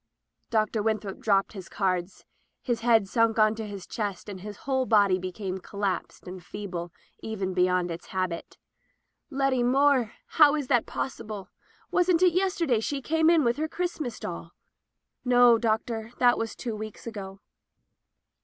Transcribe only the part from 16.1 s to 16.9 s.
that was two